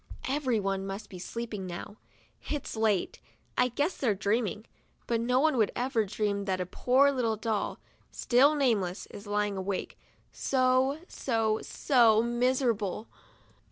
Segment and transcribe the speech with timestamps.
[0.27, 1.97] Everyone must be sleeping now,
[2.49, 3.21] it's late.
[3.55, 4.65] I guess they're dreaming,
[5.05, 7.77] but no one would ever dream that a poor little doll,
[8.09, 9.99] still nameless, is lying awake,
[10.31, 13.09] so, so, so miserable.